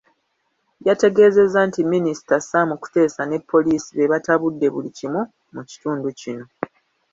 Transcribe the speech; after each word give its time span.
Yategeezezza 0.87 1.59
nti 1.69 1.79
Minisita 1.93 2.35
Sam 2.49 2.69
Kuteesa 2.81 3.21
ne 3.25 3.37
poliisi 3.49 3.91
be 3.97 4.11
batabudde 4.13 4.67
buli 4.73 4.89
kimu 4.97 5.21
mu 5.53 5.61
kitundu 5.69 6.07
kino. 6.19 6.45